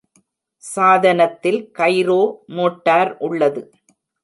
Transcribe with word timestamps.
சாதனத்தில் 0.63 1.59
gyro 1.71 2.19
motor 2.55 3.13
உள்ளது. 3.19 3.63